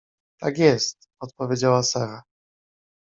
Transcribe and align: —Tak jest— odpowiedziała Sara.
—Tak 0.41 0.57
jest— 0.57 1.09
odpowiedziała 1.23 1.83
Sara. 1.83 2.23